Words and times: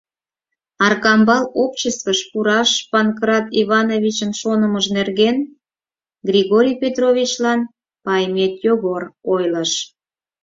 Аркамбал 0.87 1.43
обществыш 1.63 2.19
пураш 2.31 2.69
Панкрат 2.91 3.45
Ивановичын 3.61 4.31
шонымыж 4.41 4.85
нерген 4.97 5.37
Григорий 6.27 6.77
Петровичлан 6.81 7.59
Паймет 8.05 8.53
Йогор 8.65 9.03
ойлыш. 9.33 9.71